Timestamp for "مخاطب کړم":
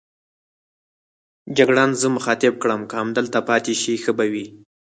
2.17-2.81